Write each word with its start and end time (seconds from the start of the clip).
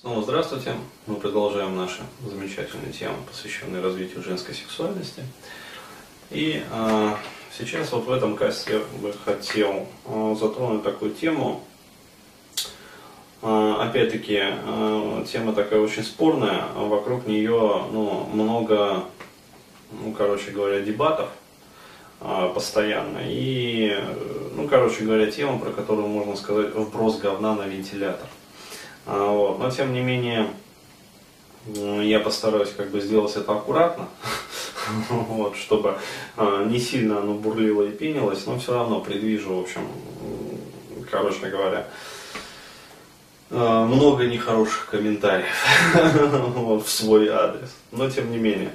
Снова 0.00 0.22
здравствуйте. 0.22 0.74
Мы 1.08 1.16
продолжаем 1.16 1.76
наши 1.76 2.02
замечательные 2.24 2.92
темы, 2.92 3.16
посвященные 3.28 3.82
развитию 3.82 4.22
женской 4.22 4.54
сексуальности. 4.54 5.24
И 6.30 6.62
э, 6.70 7.14
сейчас 7.52 7.90
вот 7.90 8.06
в 8.06 8.12
этом 8.12 8.36
касте 8.36 8.74
я 8.74 9.00
бы 9.00 9.12
хотел 9.24 9.88
э, 10.04 10.36
затронуть 10.38 10.84
такую 10.84 11.10
тему. 11.14 11.64
Э, 13.42 13.74
опять-таки, 13.80 14.38
э, 14.40 15.24
тема 15.32 15.52
такая 15.52 15.80
очень 15.80 16.04
спорная, 16.04 16.68
вокруг 16.76 17.26
нее 17.26 17.82
ну, 17.90 18.24
много, 18.32 19.02
ну, 19.90 20.12
короче 20.12 20.52
говоря, 20.52 20.78
дебатов 20.78 21.28
постоянно. 22.54 23.18
И, 23.24 23.98
ну, 24.54 24.68
короче 24.68 25.02
говоря, 25.02 25.28
тема, 25.28 25.58
про 25.58 25.72
которую 25.72 26.06
можно 26.06 26.36
сказать 26.36 26.72
вброс 26.72 27.18
говна 27.18 27.56
на 27.56 27.62
вентилятор. 27.62 28.28
Вот. 29.08 29.58
Но 29.58 29.70
тем 29.70 29.92
не 29.92 30.00
менее, 30.00 30.48
я 31.74 32.20
постараюсь 32.20 32.70
как 32.76 32.90
бы 32.90 33.00
сделать 33.00 33.34
это 33.36 33.52
аккуратно, 33.52 34.08
вот, 35.08 35.56
чтобы 35.56 35.96
а, 36.36 36.64
не 36.64 36.78
сильно 36.78 37.18
оно 37.18 37.34
бурлило 37.34 37.82
и 37.82 37.90
пенилось, 37.90 38.46
но 38.46 38.58
все 38.58 38.74
равно 38.74 39.00
предвижу, 39.00 39.56
в 39.56 39.60
общем, 39.60 39.82
короче 41.10 41.46
говоря, 41.46 41.86
а, 43.50 43.86
много 43.86 44.26
нехороших 44.26 44.88
комментариев 44.90 45.54
в 46.84 46.88
свой 46.88 47.28
адрес, 47.28 47.74
но 47.92 48.08
тем 48.10 48.30
не 48.30 48.38
менее. 48.38 48.72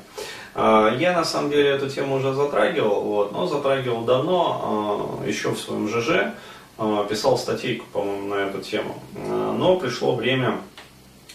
Я 0.55 1.13
на 1.16 1.25
самом 1.25 1.50
деле 1.50 1.70
эту 1.70 1.89
тему 1.89 2.17
уже 2.17 2.31
затрагивал, 2.31 3.02
вот, 3.02 3.31
но 3.31 3.47
затрагивал 3.47 4.03
давно, 4.03 5.20
еще 5.25 5.50
в 5.50 5.59
своем 5.59 5.88
ЖЖ, 5.88 6.09
а, 6.09 6.34
писал 6.77 7.38
статейку, 7.38 7.86
по-моему, 7.91 8.27
на 8.27 8.36
эту 8.36 8.62
тему. 8.62 8.95
А, 9.16 9.54
но 9.54 9.77
пришло 9.77 10.16
время 10.16 10.59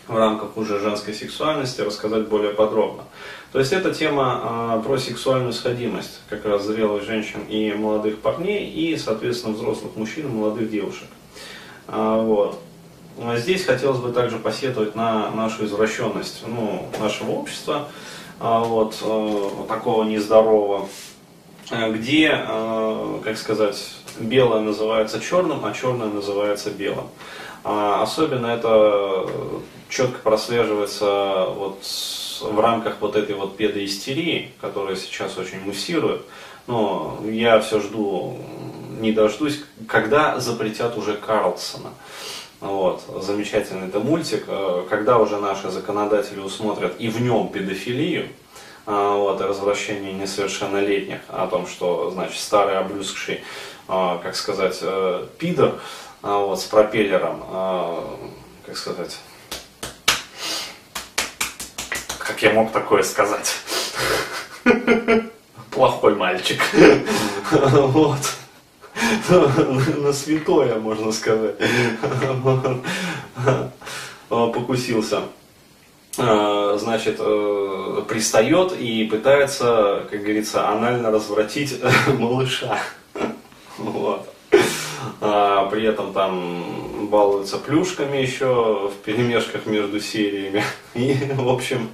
в 0.07 0.17
рамках 0.17 0.57
уже 0.57 0.81
женской 0.81 1.15
сексуальности 1.15 1.81
рассказать 1.83 2.29
более 2.29 2.53
подробно. 2.53 3.05
То 3.53 3.59
есть 3.59 3.73
эта 3.73 3.95
тема 3.95 4.41
а, 4.43 4.81
про 4.81 4.99
сексуальную 4.99 5.53
сходимость 5.53 6.21
как 6.29 6.45
раз 6.45 6.65
зрелых 6.65 7.05
женщин 7.05 7.41
и 7.49 7.73
молодых 7.73 8.19
парней, 8.19 8.69
и, 8.69 8.97
соответственно, 8.97 9.55
взрослых 9.55 9.97
мужчин 9.97 10.27
и 10.27 10.31
молодых 10.31 10.71
девушек. 10.71 11.09
Вот. 11.87 12.61
Здесь 13.37 13.65
хотелось 13.65 13.99
бы 13.99 14.13
также 14.13 14.39
посетовать 14.39 14.95
на 14.95 15.31
нашу 15.31 15.65
извращенность 15.65 16.45
ну, 16.47 16.87
нашего 17.01 17.31
общества, 17.31 17.89
вот, 18.39 18.97
э, 19.01 19.51
такого 19.67 20.05
нездорового, 20.05 20.89
где, 21.71 22.31
э, 22.47 23.21
как 23.25 23.39
сказать, 23.39 23.98
белое 24.19 24.61
называется 24.61 25.21
черным, 25.21 25.65
а 25.65 25.73
черное 25.73 26.09
называется 26.09 26.71
белым. 26.71 27.09
А 27.65 28.03
особенно 28.03 28.47
это 28.47 29.29
четко 29.89 30.19
прослеживается 30.21 31.47
вот 31.55 31.83
в 32.41 32.61
рамках 32.61 32.97
вот 33.01 33.17
этой 33.17 33.35
вот 33.35 33.57
педоистерии, 33.57 34.53
которая 34.61 34.97
сейчас 34.97 35.37
очень 35.39 35.61
муссирует. 35.61 36.23
Но 36.67 37.19
я 37.25 37.61
все 37.61 37.81
жду, 37.81 38.39
не 39.01 39.13
дождусь, 39.13 39.63
когда 39.87 40.39
запретят 40.39 40.97
уже 40.99 41.15
Карлсона. 41.15 41.91
Вот, 42.61 43.03
замечательный 43.23 43.87
это 43.87 44.01
мультик, 44.01 44.45
э, 44.49 44.85
когда 44.91 45.19
уже 45.19 45.39
наши 45.39 45.71
законодатели 45.71 46.41
усмотрят 46.41 46.97
и 46.99 47.09
в 47.09 47.21
нем 47.23 47.49
педофилию, 47.49 48.29
вот, 48.95 49.41
и 49.41 49.45
развращение 49.45 50.13
несовершеннолетних, 50.15 51.21
о 51.29 51.47
том, 51.47 51.67
что, 51.67 52.11
значит, 52.11 52.41
старый 52.41 52.79
облюзгший 52.79 53.43
а, 53.91 54.19
как 54.19 54.37
сказать, 54.37 54.79
э, 54.83 55.27
пидор 55.39 55.81
а, 56.23 56.41
вот, 56.45 56.61
с 56.61 56.65
пропеллером, 56.65 57.43
а, 57.47 58.19
как 58.67 58.77
сказать, 58.77 59.19
как 62.19 62.43
я 62.43 62.53
мог 62.53 62.71
такое 62.71 63.03
сказать? 63.03 63.57
Плохой 65.71 66.15
мальчик. 66.15 66.61
Вот. 67.51 68.21
На 69.31 70.13
святое, 70.13 70.79
можно 70.79 71.13
сказать. 71.13 71.55
Покусился 74.29 75.23
значит, 76.19 77.17
э, 77.21 78.03
пристает 78.09 78.73
и 78.73 79.05
пытается, 79.05 80.07
как 80.11 80.21
говорится, 80.21 80.69
анально 80.69 81.11
развратить 81.11 81.81
малыша. 82.19 82.79
Вот. 83.77 84.29
А, 85.21 85.67
при 85.71 85.85
этом 85.85 86.13
там 86.13 87.09
балуются 87.09 87.59
плюшками 87.59 88.17
еще 88.17 88.91
в 88.91 89.05
перемешках 89.05 89.67
между 89.67 90.01
сериями. 90.01 90.65
И, 90.95 91.15
в 91.35 91.49
общем, 91.49 91.91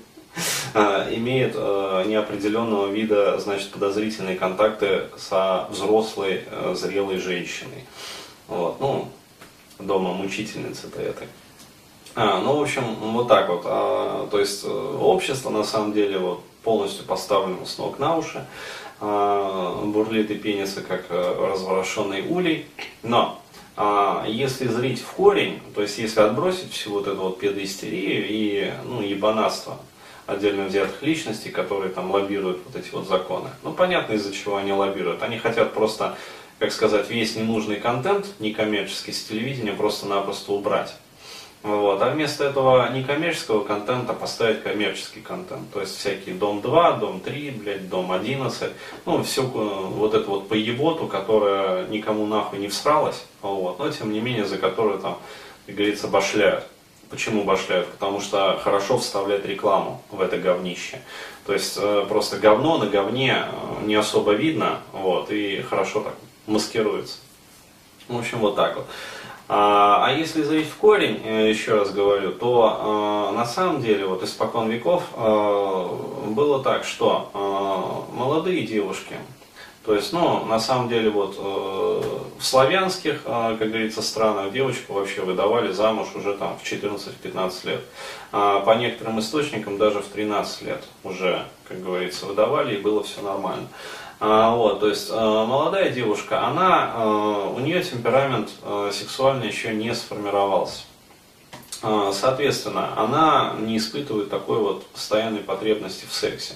а, 0.73 1.07
имеет 1.13 1.55
неопределенного 1.55 2.91
вида, 2.91 3.39
значит, 3.39 3.73
подозрительные 3.73 4.37
контакты 4.37 5.09
со 5.19 5.69
взрослой, 5.71 6.45
зрелой 6.73 7.19
женщиной. 7.19 7.84
Вот, 8.49 8.81
ну, 8.81 9.09
дома 9.79 10.15
мучительницы-то 10.15 11.01
этой. 11.01 11.29
А, 12.17 12.41
ну, 12.41 12.59
в 12.59 12.63
общем, 12.63 12.83
вот 13.01 13.29
так 13.29 13.49
вот. 13.49 13.63
А, 13.65 14.29
то 14.31 14.39
есть 14.39 14.65
э, 14.65 14.69
общество 14.69 15.51
на 15.51 15.65
самом 15.65 15.93
деле 15.93 16.19
вот 16.19 16.45
полностью 16.63 17.05
поставлено 17.05 17.67
с 17.67 17.77
ног 17.79 17.99
на 17.99 18.17
уши. 18.17 18.47
А, 19.01 19.83
бурлит 19.85 20.31
и 20.31 20.35
пенится, 20.37 20.81
как 20.81 21.07
э, 21.09 21.49
разворошенный 21.51 22.23
улей. 22.23 22.67
Но 23.03 23.41
а, 23.77 24.25
если 24.29 24.69
зрить 24.69 25.01
в 25.01 25.13
корень, 25.13 25.61
то 25.75 25.83
есть 25.83 25.99
если 25.99 26.21
отбросить 26.21 26.73
всю 26.73 26.91
вот 26.91 27.09
эту 27.09 27.21
вот 27.21 27.41
педоистерию 27.41 28.27
и 28.29 28.73
ну, 28.85 29.03
ебанатство 29.03 29.79
отдельно 30.27 30.67
взятых 30.67 31.03
личностей, 31.03 31.51
которые 31.51 31.93
там 31.93 32.11
лоббируют 32.13 32.61
вот 32.65 32.77
эти 32.77 32.91
вот 32.93 33.09
законы. 33.09 33.51
Ну, 33.65 33.73
понятно, 33.73 34.15
из-за 34.15 34.33
чего 34.33 34.57
они 34.57 34.73
лоббируют. 34.73 35.23
Они 35.23 35.39
хотят 35.39 35.75
просто, 35.75 36.17
как 36.61 36.73
сказать, 36.73 37.11
весь 37.11 37.35
ненужный 37.35 37.77
контент 37.77 38.27
некоммерческий 38.39 39.13
с 39.13 39.25
телевидения 39.25 39.73
просто-напросто 39.73 40.53
убрать. 40.53 40.95
Вот. 41.65 42.03
А 42.03 42.11
вместо 42.11 42.45
этого 42.45 42.91
некоммерческого 42.91 43.65
контента 43.65 44.13
поставить 44.13 44.63
коммерческий 44.63 45.23
контент. 45.23 45.73
То 45.73 45.81
есть 45.81 45.97
всякие 45.97 46.35
Дом 46.35 46.61
2, 46.61 46.93
Дом 46.99 47.21
3, 47.21 47.51
блядь, 47.53 47.89
Дом 47.89 48.13
11. 48.13 48.71
Ну, 49.07 49.23
все 49.23 49.45
э, 49.45 49.47
вот 49.47 50.13
это 50.13 50.29
вот 50.29 50.47
поеботу, 50.47 51.07
которая 51.07 51.89
никому 51.89 52.27
нахуй 52.27 52.59
не 52.59 52.69
всралась. 52.69 53.25
Вот. 53.41 53.79
Но 53.79 53.91
тем 53.91 54.13
не 54.13 54.21
менее, 54.21 54.45
за 54.45 54.59
которую 54.59 54.99
там, 54.99 55.17
как 55.65 55.75
говорится, 55.75 56.07
башляют. 56.07 56.65
Почему 57.09 57.45
башляют? 57.45 57.89
Потому 57.89 58.21
что 58.21 58.61
хорошо 58.63 58.99
вставлять 58.99 59.47
рекламу 59.47 60.03
в 60.11 60.21
это 60.21 60.37
говнище. 60.37 61.01
То 61.47 61.55
есть 61.55 61.79
э, 61.81 62.05
просто 62.07 62.37
говно 62.37 62.77
на 62.77 62.87
говне 62.87 63.39
э, 63.39 63.87
не 63.87 63.95
особо 63.95 64.33
видно, 64.33 64.81
вот, 64.93 65.31
и 65.31 65.63
хорошо 65.63 66.01
так 66.01 66.15
маскируется. 66.47 67.21
В 68.09 68.19
общем, 68.19 68.41
вот 68.41 68.55
так 68.55 68.77
вот. 68.77 68.87
А, 69.47 70.06
а 70.06 70.12
если 70.12 70.43
зайти 70.43 70.69
в 70.69 70.77
корень, 70.77 71.21
э, 71.22 71.50
еще 71.50 71.75
раз 71.75 71.91
говорю, 71.91 72.32
то 72.32 73.31
э, 73.31 73.37
на 73.37 73.44
самом 73.44 73.82
деле 73.82 74.06
вот 74.06 74.22
испокон 74.22 74.71
веков 74.71 75.03
э, 75.15 75.88
было 76.28 76.62
так, 76.62 76.84
что 76.84 78.09
молодые 78.15 78.62
девушки, 78.62 79.16
то 79.84 79.94
есть, 79.94 80.15
ну, 80.15 80.47
на 80.47 80.59
самом 80.59 80.88
деле, 80.88 81.10
вот 81.10 81.37
в 81.37 82.43
славянских, 82.43 83.22
как 83.25 83.59
говорится, 83.59 84.00
странах 84.00 84.50
девочку 84.50 84.94
вообще 84.94 85.21
выдавали 85.21 85.72
замуж 85.72 86.09
уже 86.15 86.34
там 86.34 86.56
в 86.59 86.65
14-15 86.65 87.66
лет. 87.66 87.81
А 88.33 88.60
по 88.60 88.71
некоторым 88.71 89.21
источникам 89.21 89.77
даже 89.77 90.00
в 90.00 90.06
13 90.06 90.62
лет 90.62 90.83
уже, 91.04 91.44
как 91.69 91.83
говорится, 91.84 92.25
выдавали 92.25 92.77
и 92.77 92.81
было 92.81 93.03
все 93.03 93.21
нормально. 93.21 93.69
А, 94.21 94.55
вот, 94.55 94.81
то 94.81 94.89
есть 94.89 95.09
а, 95.11 95.45
молодая 95.45 95.91
девушка, 95.91 96.47
она, 96.47 96.93
а, 96.95 97.53
у 97.55 97.61
нее 97.61 97.83
темперамент 97.83 98.51
сексуальный 98.93 99.49
еще 99.49 99.75
не 99.75 99.95
сформировался. 99.95 100.83
Соответственно, 102.13 102.99
она 102.99 103.57
не 103.59 103.77
испытывает 103.77 104.31
такой 104.31 104.59
вот 104.59 104.87
постоянной 104.87 105.41
потребности 105.41 106.07
в 106.09 106.15
сексе. 106.15 106.55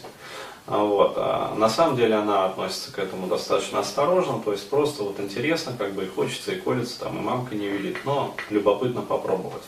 Вот. 0.66 1.14
А 1.16 1.54
на 1.54 1.68
самом 1.68 1.96
деле 1.96 2.14
она 2.14 2.46
относится 2.46 2.92
к 2.92 2.98
этому 2.98 3.26
достаточно 3.26 3.80
осторожно, 3.80 4.40
то 4.42 4.52
есть 4.52 4.68
просто 4.70 5.02
вот 5.02 5.20
интересно, 5.20 5.74
как 5.76 5.92
бы 5.92 6.04
и 6.04 6.08
хочется, 6.08 6.52
и 6.52 6.60
колется, 6.60 7.00
там, 7.00 7.18
и 7.18 7.20
мамка 7.20 7.54
не 7.54 7.68
велит, 7.68 7.98
но 8.04 8.34
любопытно 8.48 9.02
попробовать. 9.02 9.62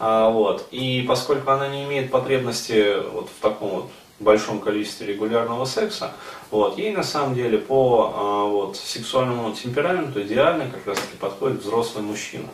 А, 0.00 0.30
вот. 0.30 0.66
И 0.72 1.04
поскольку 1.06 1.52
она 1.52 1.68
не 1.68 1.84
имеет 1.84 2.10
потребности 2.10 2.96
вот 3.08 3.28
в 3.28 3.40
таком 3.40 3.70
вот 3.70 3.90
большом 4.22 4.60
количестве 4.60 5.06
регулярного 5.06 5.64
секса, 5.64 6.12
вот, 6.50 6.78
ей 6.78 6.92
на 6.92 7.02
самом 7.02 7.34
деле 7.34 7.58
по 7.58 8.12
а, 8.14 8.44
вот, 8.44 8.76
сексуальному 8.76 9.52
темпераменту 9.54 10.22
идеально 10.22 10.70
как 10.70 10.86
раз 10.86 10.98
таки 10.98 11.16
подходит 11.18 11.62
взрослый 11.62 12.04
мужчина. 12.04 12.48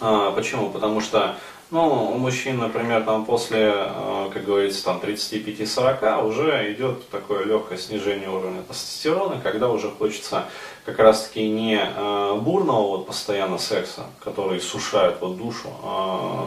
А, 0.00 0.32
почему? 0.32 0.70
Потому 0.70 1.00
что 1.00 1.36
ну, 1.70 2.12
у 2.12 2.18
мужчин, 2.18 2.58
например, 2.58 3.04
там 3.04 3.24
после, 3.24 3.72
а, 3.72 4.28
как 4.32 4.44
говорится, 4.44 4.84
там 4.84 4.98
35-40 4.98 6.26
уже 6.26 6.72
идет 6.72 7.08
такое 7.10 7.44
легкое 7.44 7.78
снижение 7.78 8.28
уровня 8.28 8.62
тестостерона, 8.62 9.40
когда 9.40 9.68
уже 9.68 9.88
хочется 9.90 10.46
как 10.84 10.98
раз-таки 10.98 11.48
не 11.48 11.80
а, 11.80 12.34
бурного 12.34 12.88
вот 12.88 13.06
постоянно 13.06 13.58
секса, 13.58 14.06
который 14.22 14.60
сушает 14.60 15.18
вот 15.20 15.38
душу 15.38 15.68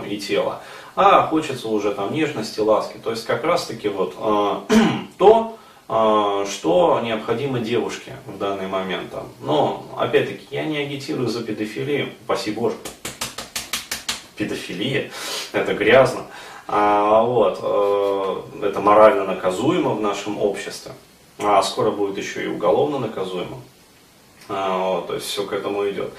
и 0.08 0.18
тело, 0.18 0.62
а 0.96 1.26
хочется 1.28 1.70
уже 1.70 1.94
там 1.94 2.14
нежности, 2.14 2.60
ласки. 2.60 2.98
То 2.98 3.12
есть 3.12 3.26
как 3.26 3.44
раз-таки 3.46 3.88
вот 3.88 4.16
то, 5.18 5.58
что 5.88 7.02
необходимо 7.04 7.60
девушке 7.60 8.14
в 8.26 8.38
данный 8.38 8.68
момент. 8.68 9.14
Но, 9.42 9.86
опять-таки, 9.98 10.48
я 10.52 10.66
не 10.66 10.78
агитирую 10.78 11.28
за 11.28 11.44
педофилию, 11.44 12.10
спасибо 12.26 12.62
Боже 12.62 12.76
педофилия, 14.44 15.12
это 15.52 15.74
грязно. 15.74 16.26
А, 16.68 17.24
вот, 17.24 17.60
э, 17.62 18.68
это 18.68 18.80
морально 18.80 19.26
наказуемо 19.26 19.92
в 19.92 20.02
нашем 20.02 20.42
обществе, 20.42 20.94
а 21.40 21.62
скоро 21.62 21.92
будет 21.92 22.18
еще 22.18 22.44
и 22.44 22.48
уголовно 22.48 23.00
наказуемо. 23.00 23.60
А, 24.50 24.78
вот, 24.78 25.08
то 25.08 25.16
есть 25.16 25.28
все 25.28 25.46
к 25.46 25.54
этому 25.54 25.90
идет. 25.90 26.12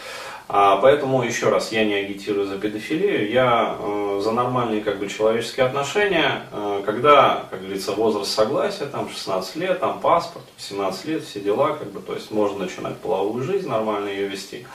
А, 0.46 0.76
поэтому 0.76 1.22
еще 1.22 1.48
раз, 1.48 1.72
я 1.72 1.84
не 1.84 1.94
агитирую 1.94 2.46
за 2.46 2.58
педофилию, 2.58 3.30
я 3.30 3.76
э, 3.78 4.20
за 4.22 4.32
нормальные 4.32 4.82
как 4.82 4.98
бы 4.98 5.08
человеческие 5.08 5.64
отношения, 5.64 6.42
э, 6.52 6.82
когда, 6.84 7.46
как 7.50 7.60
говорится, 7.60 7.92
возраст 7.92 8.30
согласия, 8.30 8.84
там 8.84 9.08
16 9.08 9.56
лет, 9.56 9.80
там 9.80 10.00
паспорт, 10.00 10.44
17 10.58 11.04
лет, 11.06 11.24
все 11.24 11.40
дела, 11.40 11.72
как 11.72 11.90
бы, 11.90 12.00
то 12.00 12.12
есть 12.12 12.30
можно 12.30 12.64
начинать 12.64 12.98
половую 12.98 13.42
жизнь, 13.42 13.68
нормально 13.68 14.08
ее 14.08 14.28
вести. 14.28 14.66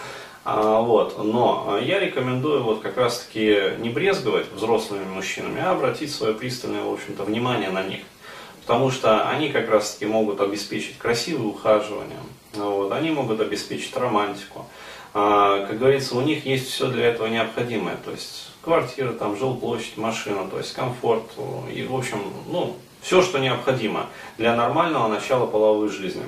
А, 0.52 0.82
вот. 0.82 1.24
Но 1.24 1.80
я 1.82 2.00
рекомендую 2.00 2.64
вот 2.64 2.82
как 2.82 2.98
раз-таки 2.98 3.74
не 3.80 3.90
брезговать 3.90 4.52
взрослыми 4.52 5.04
мужчинами, 5.06 5.62
а 5.62 5.72
обратить 5.72 6.12
свое 6.12 6.34
пристальное, 6.34 6.84
в 6.84 6.94
общем-то, 6.94 7.24
внимание 7.24 7.70
на 7.70 7.84
них. 7.84 8.02
Потому 8.62 8.92
что 8.92 9.28
они 9.30 9.50
как 9.50 9.70
раз-таки 9.70 10.06
могут 10.06 10.42
обеспечить 10.42 10.98
красивое 10.98 11.48
ухаживание, 11.48 12.20
вот, 12.54 12.92
они 12.92 13.10
могут 13.10 13.42
обеспечить 13.42 13.96
романтику. 13.96 14.68
А, 15.14 15.66
как 15.66 15.80
говорится, 15.80 16.16
у 16.16 16.22
них 16.22 16.46
есть 16.46 16.70
все 16.70 16.88
для 16.88 17.08
этого 17.08 17.28
необходимое. 17.28 17.98
То 18.04 18.12
есть 18.12 18.52
квартира, 18.64 19.12
там, 19.14 19.38
жилплощадь, 19.38 19.98
машина, 19.98 20.48
то 20.50 20.58
есть 20.58 20.74
комфорт 20.74 21.24
и, 21.74 21.84
в 21.84 21.96
общем, 21.96 22.22
ну, 22.48 22.76
все, 23.02 23.22
что 23.22 23.40
необходимо 23.40 24.08
для 24.38 24.56
нормального 24.56 25.08
начала 25.08 25.46
половой 25.46 25.90
жизни. 25.90 26.24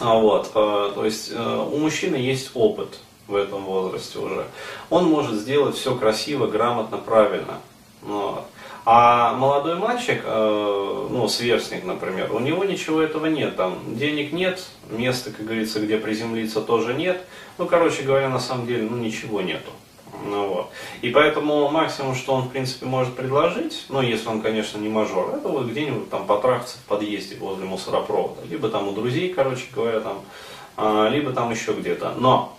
А, 0.00 0.18
вот, 0.18 0.50
а, 0.54 0.92
то 0.92 1.04
есть 1.04 1.30
э, 1.32 1.68
у 1.72 1.78
мужчины 1.78 2.16
есть 2.16 2.50
опыт, 2.54 2.98
в 3.26 3.34
этом 3.34 3.64
возрасте 3.64 4.18
уже, 4.18 4.46
он 4.90 5.06
может 5.06 5.34
сделать 5.34 5.76
все 5.76 5.94
красиво, 5.94 6.46
грамотно, 6.46 6.98
правильно. 6.98 7.60
Вот. 8.02 8.44
А 8.86 9.32
молодой 9.32 9.76
мальчик, 9.76 10.20
э, 10.24 11.06
ну, 11.10 11.26
сверстник, 11.26 11.84
например, 11.84 12.34
у 12.34 12.38
него 12.38 12.64
ничего 12.64 13.00
этого 13.00 13.26
нет. 13.26 13.56
Там 13.56 13.78
денег 13.96 14.32
нет, 14.32 14.62
места, 14.90 15.30
как 15.30 15.46
говорится, 15.46 15.80
где 15.80 15.96
приземлиться 15.96 16.60
тоже 16.60 16.92
нет. 16.92 17.24
Ну, 17.56 17.66
короче 17.66 18.02
говоря, 18.02 18.28
на 18.28 18.38
самом 18.38 18.66
деле, 18.66 18.86
ну, 18.90 18.98
ничего 18.98 19.40
нету. 19.40 19.70
Ну, 20.26 20.48
вот. 20.48 20.70
И 21.00 21.08
поэтому 21.10 21.70
максимум, 21.70 22.14
что 22.14 22.34
он, 22.34 22.42
в 22.42 22.50
принципе, 22.50 22.84
может 22.84 23.14
предложить, 23.14 23.86
ну, 23.88 24.02
если 24.02 24.28
он, 24.28 24.42
конечно, 24.42 24.78
не 24.78 24.90
мажор, 24.90 25.34
это 25.34 25.48
вот 25.48 25.66
где-нибудь 25.66 26.10
там 26.10 26.26
потрахаться 26.26 26.76
в 26.76 26.82
подъезде 26.82 27.36
возле 27.36 27.64
мусоропровода. 27.64 28.42
Либо 28.48 28.68
там 28.68 28.88
у 28.88 28.92
друзей, 28.92 29.32
короче 29.32 29.64
говоря, 29.74 30.00
там, 30.00 30.20
а, 30.76 31.08
либо 31.08 31.32
там 31.32 31.50
еще 31.50 31.72
где-то. 31.72 32.14
Но 32.18 32.56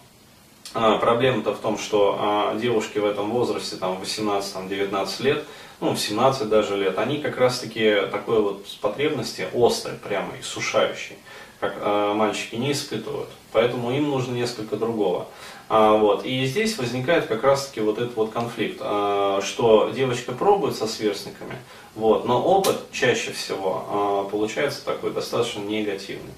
а, 0.76 0.98
проблема-то 0.98 1.54
в 1.54 1.60
том, 1.60 1.78
что 1.78 2.18
а, 2.20 2.56
девушки 2.56 3.00
в 3.00 3.06
этом 3.06 3.32
возрасте, 3.32 3.78
там, 3.78 3.98
18-19 4.02 5.24
лет, 5.24 5.44
ну, 5.82 5.94
в 5.94 6.00
17 6.00 6.48
даже 6.48 6.78
лет, 6.78 6.98
они 7.00 7.18
как 7.20 7.38
раз-таки 7.38 8.02
такой 8.12 8.42
вот 8.42 8.66
потребности 8.82 9.48
острой, 9.54 9.96
прямо 9.96 10.34
иссушающей, 10.40 11.16
как 11.60 11.76
а, 11.80 12.14
мальчики 12.14 12.56
не 12.56 12.72
испытывают. 12.72 13.30
Поэтому 13.52 13.92
им 13.92 14.10
нужно 14.10 14.34
несколько 14.34 14.76
другого. 14.76 15.28
А, 15.68 15.94
вот. 15.94 16.26
И 16.26 16.46
здесь 16.46 16.78
возникает 16.78 17.28
как 17.28 17.44
раз-таки 17.44 17.82
вот 17.82 17.98
этот 17.98 18.16
вот 18.16 18.32
конфликт, 18.32 18.80
а, 18.82 19.42
что 19.42 19.90
девочка 19.90 20.32
пробует 20.32 20.76
со 20.76 20.88
сверстниками, 20.88 21.56
вот, 21.96 22.26
но 22.26 22.42
опыт 22.42 22.92
чаще 22.92 23.32
всего 23.32 23.86
а, 23.90 24.24
получается 24.30 24.84
такой 24.86 25.12
достаточно 25.12 25.62
негативный. 25.62 26.34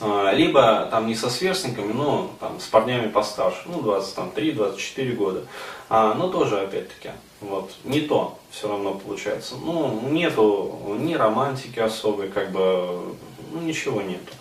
А, 0.00 0.32
либо 0.32 0.88
там 0.90 1.06
не 1.06 1.14
со 1.14 1.30
сверстниками, 1.30 1.92
но 1.92 2.30
там 2.40 2.58
с 2.60 2.66
парнями 2.66 3.08
постарше, 3.08 3.62
ну 3.66 3.80
23-24 3.80 5.12
года, 5.14 5.42
а, 5.88 6.14
но 6.14 6.28
тоже 6.28 6.60
опять-таки 6.60 7.10
вот 7.40 7.72
не 7.84 8.00
то 8.00 8.38
все 8.50 8.68
равно 8.68 8.94
получается, 8.94 9.54
ну 9.56 10.00
нету 10.10 10.96
ни 10.98 11.14
романтики 11.14 11.78
особой, 11.80 12.28
как 12.28 12.50
бы 12.52 13.14
ну, 13.52 13.60
ничего 13.60 14.02
нету, 14.02 14.32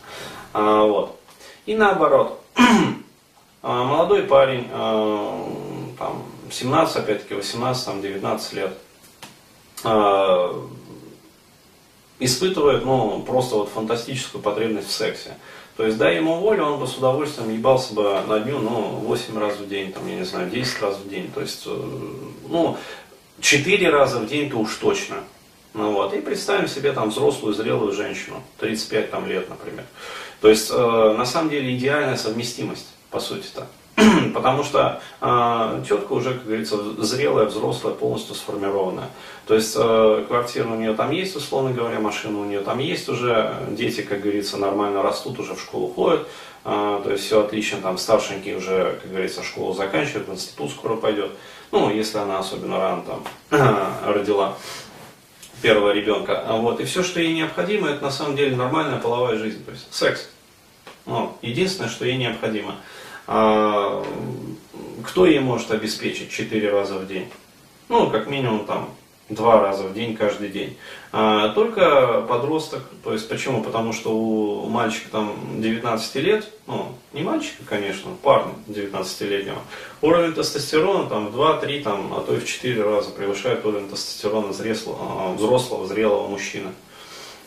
а, 0.54 0.84
вот. 0.84 1.20
И 1.66 1.76
наоборот. 1.76 2.40
А, 3.64 3.84
молодой 3.84 4.24
парень 4.24 4.68
а, 4.72 5.48
там 6.00 6.24
17 6.50 6.96
опять-таки 6.96 7.36
18 7.36 7.86
там 7.86 8.02
19 8.02 8.54
лет 8.54 8.76
испытывает, 12.22 12.86
ну, 12.86 13.22
просто 13.28 13.56
вот 13.56 13.70
фантастическую 13.70 14.42
потребность 14.42 14.88
в 14.88 14.94
сексе. 14.94 15.36
То 15.76 15.86
есть, 15.86 15.98
дай 15.98 16.18
ему 16.18 16.36
волю, 16.36 16.66
он 16.66 16.80
бы 16.80 16.88
с 16.88 16.96
удовольствием 16.96 17.52
ебался 17.52 17.94
бы 17.94 18.22
на 18.28 18.40
дню, 18.40 18.60
ну, 18.60 19.02
8 19.04 19.38
раз 19.40 19.58
в 19.58 19.68
день, 19.68 19.92
там, 19.92 20.08
я 20.08 20.16
не 20.16 20.26
знаю, 20.26 20.50
10 20.50 20.82
раз 20.82 20.98
в 20.98 21.10
день. 21.10 21.32
То 21.34 21.42
есть, 21.42 21.64
э, 21.66 21.90
ну, 22.48 22.78
4 23.40 23.90
раза 23.90 24.20
в 24.20 24.28
день-то 24.28 24.58
уж 24.58 24.76
точно. 24.76 25.18
Ну 25.74 25.94
вот, 25.94 26.14
и 26.14 26.20
представим 26.20 26.68
себе 26.68 26.92
там 26.92 27.10
взрослую, 27.10 27.54
зрелую 27.54 27.94
женщину, 27.94 28.44
35 28.60 29.10
там, 29.10 29.26
лет, 29.26 29.50
например. 29.50 29.86
То 30.42 30.50
есть, 30.50 30.70
э, 30.70 31.16
на 31.18 31.26
самом 31.26 31.50
деле, 31.50 31.76
идеальная 31.76 32.18
совместимость, 32.18 32.88
по 33.10 33.20
сути-то. 33.20 33.68
Потому 34.34 34.64
что 34.64 35.02
э, 35.20 35.84
тетка 35.88 36.14
уже, 36.14 36.34
как 36.34 36.46
говорится, 36.46 36.78
зрелая, 37.04 37.46
взрослая, 37.46 37.94
полностью 37.94 38.36
сформированная. 38.36 39.10
То 39.48 39.56
есть 39.56 39.76
э, 39.78 40.26
квартира 40.28 40.68
у 40.68 40.76
нее 40.76 40.94
там 40.94 41.12
есть, 41.12 41.36
условно 41.36 41.72
говоря, 41.72 42.00
машина 42.00 42.40
у 42.40 42.46
нее 42.46 42.62
там 42.62 42.80
есть 42.80 43.10
уже, 43.10 43.56
дети, 43.72 44.02
как 44.02 44.22
говорится, 44.22 44.58
нормально 44.58 45.04
растут, 45.04 45.40
уже 45.40 45.56
в 45.56 45.62
школу 45.62 45.88
ходят. 45.88 46.28
Э, 46.64 47.02
то 47.04 47.12
есть 47.12 47.26
все 47.26 47.42
отлично, 47.42 47.80
там 47.82 47.98
старшенький 47.98 48.56
уже, 48.56 48.98
как 49.02 49.12
говорится, 49.12 49.44
школу 49.44 49.74
заканчивает, 49.74 50.30
институт 50.30 50.72
скоро 50.72 50.96
пойдет. 50.96 51.32
Ну, 51.72 51.90
если 51.90 52.18
она 52.18 52.40
особенно 52.40 52.78
рано 52.78 53.04
там 53.04 53.24
родила 54.06 54.56
первого 55.62 55.92
ребенка. 55.92 56.44
Вот. 56.50 56.80
И 56.80 56.86
все, 56.86 57.04
что 57.04 57.20
ей 57.20 57.34
необходимо, 57.34 57.90
это 57.90 58.04
на 58.04 58.12
самом 58.12 58.36
деле 58.36 58.56
нормальная 58.56 59.00
половая 59.00 59.38
жизнь, 59.38 59.64
то 59.64 59.72
есть 59.72 59.94
секс. 59.94 60.30
Ну, 61.06 61.36
единственное, 61.42 61.90
что 61.90 62.06
ей 62.06 62.18
необходимо– 62.18 62.76
кто 63.26 65.26
ей 65.26 65.40
может 65.40 65.72
обеспечить 65.72 66.32
4 66.32 66.72
раза 66.72 66.96
в 66.96 67.08
день? 67.08 67.30
Ну, 67.90 68.10
как 68.10 68.28
минимум 68.28 68.66
там 68.66 68.90
два 69.32 69.62
раза 69.62 69.84
в 69.84 69.94
день, 69.94 70.16
каждый 70.16 70.50
день. 70.50 70.78
А, 71.12 71.50
только 71.50 72.22
подросток, 72.28 72.84
то 73.04 73.14
есть 73.14 73.28
почему? 73.28 73.64
Потому 73.64 73.94
что 73.94 74.16
у 74.16 74.70
мальчика 74.70 75.10
там 75.10 75.62
19 75.62 76.16
лет, 76.16 76.50
ну, 76.68 76.94
не 77.14 77.24
мальчика, 77.24 77.64
конечно, 77.68 78.12
парня 78.22 78.54
19-летнего, 78.68 79.60
уровень 80.02 80.34
тестостерона 80.34 81.10
там 81.10 81.28
в 81.28 81.40
2-3, 81.40 81.84
там, 81.84 82.14
а 82.14 82.22
то 82.22 82.36
и 82.36 82.40
в 82.40 82.46
4 82.46 82.84
раза 82.84 83.12
превышает 83.12 83.66
уровень 83.66 83.90
тестостерона 83.90 84.50
взрослого, 84.50 84.98
а, 85.00 85.34
взрослого 85.34 85.88
зрелого 85.88 86.28
мужчины. 86.28 86.72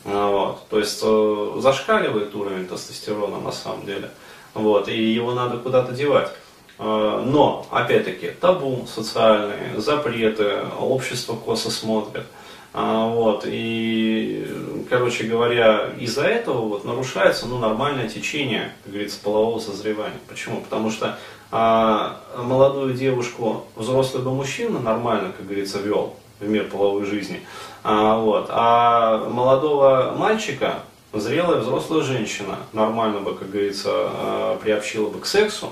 А, 0.05 0.31
вот. 0.31 0.69
То 0.69 0.79
есть 0.79 1.01
э, 1.03 1.57
зашкаливает 1.61 2.35
уровень 2.35 2.67
тестостерона 2.67 3.41
на 3.41 3.53
самом 3.53 3.87
деле. 3.87 4.11
Вот, 4.55 4.89
и 4.89 5.13
его 5.13 5.35
надо 5.35 5.59
куда-то 5.59 5.93
девать. 5.93 6.31
А, 6.79 7.23
но, 7.23 7.67
опять-таки, 7.71 8.31
табу 8.41 8.87
социальные, 8.87 9.81
запреты, 9.81 10.63
общество 10.79 11.35
косо 11.35 11.71
смотрит. 11.71 12.25
А, 12.73 13.07
вот, 13.07 13.45
и, 13.47 14.47
короче 14.91 15.25
говоря, 15.25 15.91
из-за 15.99 16.25
этого 16.25 16.63
вот 16.63 16.85
нарушается 16.85 17.47
ну, 17.47 17.59
нормальное 17.59 18.09
течение, 18.09 18.73
как 18.83 18.93
говорится, 18.93 19.21
полового 19.21 19.61
созревания. 19.61 20.19
Почему? 20.29 20.61
Потому 20.61 20.91
что 20.91 21.17
а, 21.53 22.21
молодую 22.37 22.95
девушку 22.95 23.65
взрослый 23.77 24.25
бы 24.25 24.33
мужчина 24.33 24.81
нормально, 24.81 25.33
как 25.37 25.47
говорится, 25.47 25.79
вел 25.79 26.17
в 26.41 26.49
мир 26.49 26.65
половой 26.65 27.05
жизни. 27.05 27.41
А, 27.85 28.19
вот, 28.19 28.47
а 28.49 29.29
молодого 29.29 30.17
мальчика 30.19 30.81
зрелая 31.21 31.61
взрослая 31.61 32.03
женщина 32.03 32.59
нормально 32.73 33.21
бы, 33.21 33.35
как 33.35 33.51
говорится, 33.51 33.91
э, 33.93 34.59
приобщила 34.63 35.09
бы 35.09 35.21
к 35.21 35.27
сексу, 35.27 35.71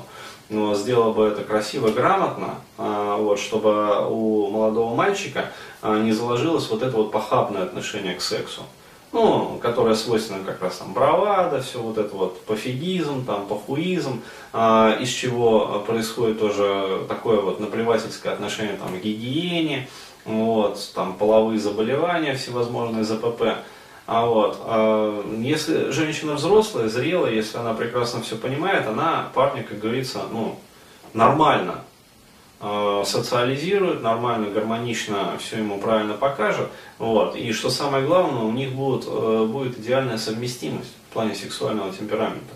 но 0.48 0.74
сделала 0.74 1.12
бы 1.12 1.24
это 1.24 1.42
красиво, 1.42 1.88
грамотно, 1.88 2.56
э, 2.78 3.16
вот, 3.18 3.38
чтобы 3.38 4.06
у 4.08 4.50
молодого 4.50 4.94
мальчика 4.94 5.46
э, 5.82 6.00
не 6.02 6.12
заложилось 6.12 6.68
вот 6.70 6.82
это 6.82 6.96
вот 6.96 7.10
похабное 7.10 7.62
отношение 7.62 8.14
к 8.14 8.20
сексу. 8.20 8.62
ну, 9.12 9.58
которая 9.60 9.94
свойственна 9.94 10.42
как 10.42 10.62
раз 10.62 10.78
там 10.78 10.94
бравада, 10.94 11.60
все 11.60 11.78
вот 11.82 11.98
это 11.98 12.16
вот 12.16 12.40
пофигизм, 12.46 13.26
там 13.26 13.46
похуизм, 13.46 14.22
а, 14.54 14.96
из 14.98 15.10
чего 15.10 15.84
происходит 15.86 16.40
тоже 16.40 17.04
такое 17.08 17.40
вот 17.42 17.60
наплевательское 17.60 18.32
отношение 18.32 18.76
там, 18.76 18.98
к 18.98 19.02
гигиене, 19.02 19.86
вот, 20.24 20.92
там 20.94 21.12
половые 21.14 21.60
заболевания, 21.60 22.34
всевозможные 22.34 23.04
ЗПП. 23.04 23.58
А 24.06 24.26
вот, 24.26 24.58
а 24.64 25.24
если 25.38 25.90
женщина 25.90 26.34
взрослая, 26.34 26.88
зрелая, 26.88 27.32
если 27.32 27.58
она 27.58 27.72
прекрасно 27.74 28.20
все 28.22 28.36
понимает, 28.36 28.86
она 28.86 29.28
парня, 29.34 29.62
как 29.62 29.78
говорится, 29.78 30.22
ну, 30.32 30.58
нормально 31.14 31.82
Э, 32.64 33.02
социализируют, 33.04 34.04
нормально, 34.04 34.48
гармонично 34.50 35.36
все 35.38 35.58
ему 35.58 35.80
правильно 35.80 36.14
покажут. 36.14 36.68
Вот. 36.98 37.34
И 37.34 37.52
что 37.52 37.70
самое 37.70 38.06
главное, 38.06 38.42
у 38.42 38.52
них 38.52 38.70
будет, 38.70 39.04
э, 39.04 39.46
будет 39.50 39.80
идеальная 39.80 40.16
совместимость 40.16 40.92
в 41.10 41.12
плане 41.12 41.34
сексуального 41.34 41.92
темперамента. 41.92 42.54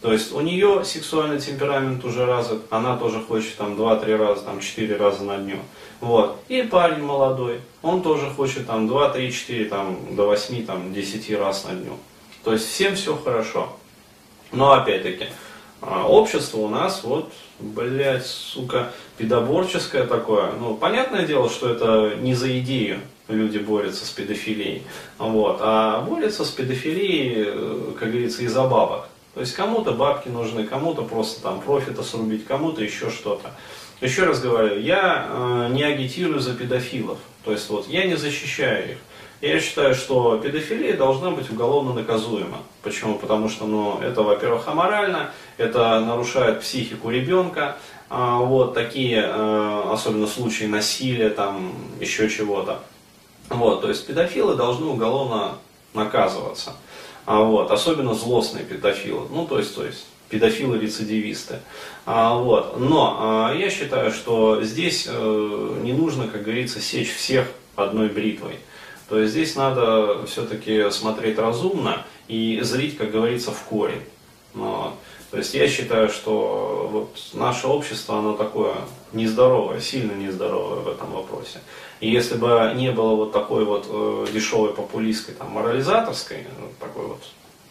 То 0.00 0.12
есть 0.12 0.32
у 0.32 0.40
нее 0.40 0.84
сексуальный 0.84 1.40
темперамент 1.40 2.04
уже 2.04 2.24
развит, 2.24 2.60
она 2.70 2.96
тоже 2.96 3.20
хочет 3.20 3.56
там 3.56 3.74
2-3 3.74 4.16
раза, 4.16 4.42
там 4.42 4.60
4 4.60 4.96
раза 4.96 5.24
на 5.24 5.38
дню. 5.38 5.56
Вот. 6.00 6.36
И 6.48 6.62
парень 6.62 7.02
молодой, 7.02 7.60
он 7.82 8.02
тоже 8.02 8.30
хочет 8.30 8.66
там 8.66 8.86
2, 8.86 9.10
3, 9.10 9.32
4, 9.32 9.64
там, 9.64 9.96
до 10.12 10.26
8, 10.26 10.66
там, 10.66 10.92
10 10.92 11.38
раз 11.38 11.64
на 11.64 11.74
дню. 11.74 11.94
То 12.44 12.52
есть 12.52 12.68
всем 12.68 12.94
все 12.94 13.16
хорошо. 13.16 13.76
Но 14.52 14.72
опять-таки, 14.72 15.26
а 15.80 16.06
общество 16.06 16.58
у 16.58 16.68
нас 16.68 17.02
вот, 17.02 17.32
блядь, 17.58 18.24
сука, 18.24 18.92
педоборческое 19.16 20.06
такое. 20.06 20.52
Ну, 20.52 20.76
понятное 20.76 21.26
дело, 21.26 21.50
что 21.50 21.68
это 21.70 22.14
не 22.20 22.34
за 22.34 22.56
идею 22.60 23.00
люди 23.28 23.58
борются 23.58 24.06
с 24.06 24.10
педофилией. 24.10 24.82
Вот, 25.18 25.58
а 25.60 26.00
борются 26.02 26.44
с 26.44 26.50
педофилией, 26.50 27.44
э, 27.46 27.92
как 27.98 28.10
говорится, 28.10 28.42
из-за 28.42 28.62
бабок. 28.62 29.08
То 29.38 29.42
есть 29.42 29.54
кому-то 29.54 29.92
бабки 29.92 30.28
нужны, 30.28 30.64
кому-то 30.64 31.02
просто 31.02 31.40
там 31.40 31.60
профита 31.60 32.02
срубить, 32.02 32.44
кому-то 32.44 32.82
еще 32.82 33.08
что-то. 33.08 33.52
Еще 34.00 34.24
раз 34.24 34.40
говорю, 34.40 34.80
я 34.80 35.28
э, 35.30 35.68
не 35.70 35.84
агитирую 35.84 36.40
за 36.40 36.54
педофилов. 36.54 37.18
То 37.44 37.52
есть 37.52 37.70
вот 37.70 37.86
я 37.86 38.04
не 38.04 38.16
защищаю 38.16 38.94
их. 38.94 38.98
Я 39.40 39.60
считаю, 39.60 39.94
что 39.94 40.38
педофилия 40.38 40.96
должна 40.96 41.30
быть 41.30 41.48
уголовно 41.50 41.94
наказуема. 41.94 42.58
Почему? 42.82 43.16
Потому 43.16 43.48
что 43.48 43.66
ну, 43.66 44.00
это, 44.02 44.24
во-первых, 44.24 44.66
аморально, 44.66 45.30
это 45.56 46.00
нарушает 46.00 46.62
психику 46.62 47.08
ребенка, 47.08 47.76
а, 48.10 48.38
вот 48.38 48.74
такие, 48.74 49.22
а, 49.24 49.92
особенно 49.92 50.26
случаи 50.26 50.64
насилия, 50.64 51.30
там, 51.30 51.74
еще 52.00 52.28
чего-то. 52.28 52.80
Вот, 53.50 53.82
то 53.82 53.88
есть 53.88 54.04
педофилы 54.04 54.56
должны 54.56 54.86
уголовно 54.86 55.58
наказываться. 55.94 56.72
А, 57.30 57.42
вот, 57.42 57.70
особенно 57.70 58.14
злостные 58.14 58.64
педофилы. 58.64 59.26
Ну, 59.30 59.46
то 59.46 59.58
есть, 59.58 59.74
то 59.74 59.84
есть 59.84 60.06
педофилы-рецидивисты. 60.30 61.56
А, 62.06 62.38
вот. 62.38 62.80
Но 62.80 63.18
а, 63.20 63.54
я 63.54 63.68
считаю, 63.68 64.12
что 64.12 64.62
здесь 64.62 65.06
а, 65.10 65.78
не 65.82 65.92
нужно, 65.92 66.26
как 66.28 66.44
говорится, 66.44 66.80
сечь 66.80 67.14
всех 67.14 67.46
одной 67.76 68.08
бритвой. 68.08 68.60
То 69.10 69.18
есть 69.18 69.32
здесь 69.32 69.56
надо 69.56 70.24
все-таки 70.24 70.90
смотреть 70.90 71.38
разумно 71.38 72.06
и 72.28 72.60
зрить, 72.62 72.96
как 72.96 73.10
говорится, 73.10 73.50
в 73.50 73.62
корень. 73.64 74.04
Вот. 74.54 74.94
То 75.30 75.38
есть 75.38 75.52
я 75.54 75.68
считаю, 75.68 76.08
что 76.08 76.88
вот 76.90 77.18
наше 77.34 77.66
общество, 77.66 78.18
оно 78.18 78.34
такое 78.34 78.74
нездоровое, 79.12 79.80
сильно 79.80 80.12
нездоровое 80.12 80.80
в 80.80 80.88
этом 80.88 81.12
вопросе. 81.12 81.60
И 82.00 82.10
если 82.10 82.36
бы 82.36 82.72
не 82.76 82.92
было 82.92 83.14
вот 83.14 83.32
такой 83.32 83.64
вот 83.64 83.86
э, 83.90 84.26
дешевой 84.32 84.72
популистской, 84.72 85.34
там, 85.34 85.50
морализаторской, 85.50 86.46
ну, 86.58 86.68
такой 86.80 87.08
вот 87.08 87.22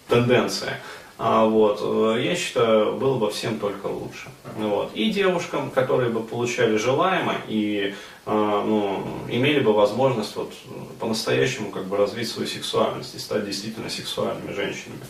тенденции, 0.07 0.73
а 1.17 1.45
вот, 1.45 1.79
э, 1.81 2.21
я 2.23 2.35
считаю, 2.35 2.93
было 2.93 3.17
бы 3.17 3.31
всем 3.31 3.57
только 3.57 3.87
лучше. 3.87 4.29
Вот. 4.57 4.91
И 4.93 5.09
девушкам, 5.09 5.71
которые 5.71 6.11
бы 6.11 6.21
получали 6.21 6.77
желаемое 6.77 7.41
и 7.47 7.95
э, 8.25 8.31
ну, 8.31 9.03
имели 9.29 9.61
бы 9.61 9.73
возможность 9.73 10.35
вот, 10.35 10.53
по-настоящему 10.99 11.71
как 11.71 11.85
бы 11.85 11.97
развить 11.97 12.29
свою 12.29 12.47
сексуальность 12.47 13.15
и 13.15 13.19
стать 13.19 13.45
действительно 13.45 13.89
сексуальными 13.89 14.53
женщинами. 14.53 15.01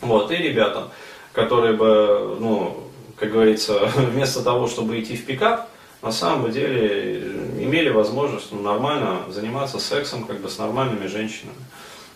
Вот. 0.00 0.30
И 0.30 0.36
ребятам, 0.36 0.90
которые 1.36 1.74
бы, 1.74 2.38
ну, 2.40 2.82
как 3.16 3.30
говорится, 3.30 3.92
вместо 3.96 4.42
того, 4.42 4.66
чтобы 4.66 4.98
идти 4.98 5.16
в 5.16 5.26
пикап, 5.26 5.68
на 6.00 6.10
самом 6.10 6.50
деле 6.50 7.18
имели 7.60 7.90
возможность 7.90 8.52
ну, 8.52 8.62
нормально 8.62 9.20
заниматься 9.28 9.78
сексом 9.78 10.24
как 10.24 10.40
бы 10.40 10.48
с 10.48 10.58
нормальными 10.58 11.06
женщинами. 11.06 11.58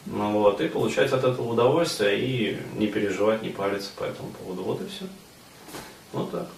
Ну, 0.07 0.33
вот, 0.33 0.63
и 0.63 0.69
получать 0.69 1.13
от 1.13 1.25
этого 1.25 1.53
удовольствие 1.53 2.19
и 2.19 2.59
не 2.79 2.87
переживать, 2.87 3.43
не 3.43 3.51
париться 3.51 3.91
по 3.99 4.05
этому 4.05 4.31
поводу. 4.31 4.63
Вот 4.63 4.81
и 4.81 4.89
все. 4.89 5.05
Вот 6.15 6.31
так. 6.31 6.49